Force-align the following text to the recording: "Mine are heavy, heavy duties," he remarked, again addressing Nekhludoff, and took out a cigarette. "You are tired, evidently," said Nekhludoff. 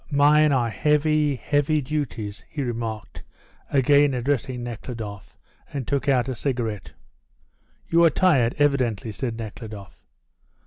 "Mine 0.09 0.51
are 0.51 0.71
heavy, 0.71 1.35
heavy 1.35 1.79
duties," 1.79 2.43
he 2.49 2.63
remarked, 2.63 3.21
again 3.69 4.15
addressing 4.15 4.63
Nekhludoff, 4.63 5.37
and 5.71 5.87
took 5.87 6.09
out 6.09 6.27
a 6.27 6.33
cigarette. 6.33 6.93
"You 7.87 8.03
are 8.05 8.09
tired, 8.09 8.55
evidently," 8.57 9.11
said 9.11 9.37
Nekhludoff. 9.37 10.03